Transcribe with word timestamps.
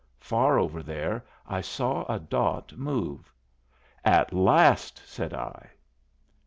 Far 0.19 0.57
over 0.57 0.81
there 0.81 1.23
I 1.47 1.61
saw 1.61 2.11
a 2.11 2.19
dot 2.19 2.75
move. 2.75 3.31
"At 4.03 4.33
last!" 4.33 4.99
said 5.05 5.31
I. 5.31 5.69